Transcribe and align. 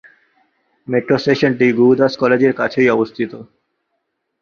Metro 0.87 1.15
স্টেশনটি 1.17 1.67
গুরুদাস 1.79 2.13
কলেজের 2.21 2.53
কাছেই 2.59 2.87
অবস্থিত। 2.89 3.31